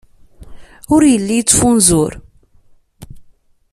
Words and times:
Ur 0.93 1.01
yelli 1.11 1.35
yettfunzur. 1.37 2.11